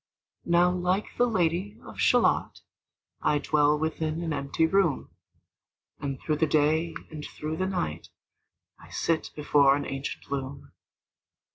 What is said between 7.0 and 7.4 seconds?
and